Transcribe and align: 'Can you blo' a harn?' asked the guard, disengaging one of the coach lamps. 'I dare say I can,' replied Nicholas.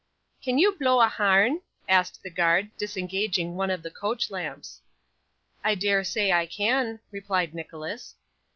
'Can 0.41 0.57
you 0.57 0.71
blo' 0.79 0.99
a 0.99 1.07
harn?' 1.07 1.61
asked 1.87 2.23
the 2.23 2.31
guard, 2.31 2.71
disengaging 2.75 3.53
one 3.55 3.69
of 3.69 3.83
the 3.83 3.91
coach 3.91 4.31
lamps. 4.31 4.81
'I 5.63 5.75
dare 5.75 6.03
say 6.03 6.31
I 6.31 6.47
can,' 6.47 6.99
replied 7.11 7.53
Nicholas. 7.53 8.15